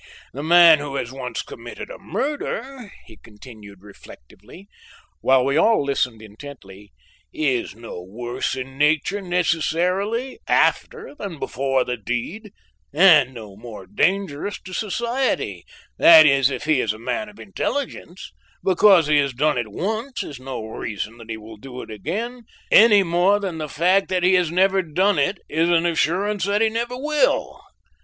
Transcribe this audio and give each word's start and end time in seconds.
The 0.33 0.41
man 0.41 0.79
who 0.79 0.95
has 0.95 1.11
once 1.11 1.43
committed 1.43 1.91
a 1.91 1.99
murder," 1.99 2.91
he 3.05 3.17
continued, 3.17 3.83
reflectively, 3.83 4.67
while 5.19 5.45
we 5.45 5.57
all 5.57 5.83
listened 5.85 6.23
intently, 6.23 6.91
"is 7.31 7.75
no 7.75 8.01
worse 8.01 8.55
in 8.55 8.79
nature, 8.79 9.21
necessarily, 9.21 10.39
after 10.47 11.13
than 11.13 11.37
before 11.37 11.85
the 11.85 11.97
deed, 11.97 12.51
and 12.91 13.31
no 13.35 13.55
more 13.55 13.85
dangerous 13.85 14.59
to 14.63 14.73
society, 14.73 15.65
that 15.99 16.25
is 16.25 16.49
if 16.49 16.63
he 16.63 16.81
is 16.81 16.93
a 16.93 16.97
man 16.97 17.29
of 17.29 17.39
intelligence; 17.39 18.31
because 18.63 19.05
he 19.05 19.17
has 19.19 19.33
done 19.33 19.55
it 19.55 19.67
once 19.67 20.23
is 20.23 20.39
no 20.39 20.65
reason 20.65 21.19
that 21.19 21.29
he 21.29 21.37
will 21.37 21.57
do 21.57 21.79
it 21.83 21.91
again, 21.91 22.41
any 22.71 23.03
more 23.03 23.39
than 23.39 23.59
the 23.59 23.69
fact 23.69 24.07
that 24.07 24.23
he 24.23 24.33
has 24.33 24.51
never 24.51 24.81
done 24.81 25.19
it 25.19 25.37
is 25.47 25.69
an 25.69 25.85
assurance 25.85 26.45
that 26.45 26.61
he 26.63 26.69
never 26.69 26.97
will. 26.97 27.61